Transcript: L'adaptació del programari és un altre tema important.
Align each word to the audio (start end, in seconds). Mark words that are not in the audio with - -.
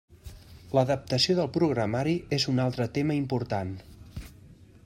L'adaptació 0.77 1.35
del 1.41 1.51
programari 1.59 2.17
és 2.41 2.49
un 2.55 2.65
altre 2.67 2.91
tema 2.99 3.19
important. 3.23 3.75